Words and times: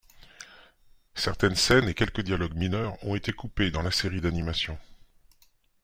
Certaines 1.13 1.53
scènes 1.55 1.87
et 1.87 1.93
quelques 1.93 2.21
dialogues 2.23 2.55
mineurs 2.55 2.97
ont 3.05 3.13
été 3.13 3.31
coupés 3.33 3.69
dans 3.69 3.83
la 3.83 3.91
série 3.91 4.19
d'animation. 4.19 4.79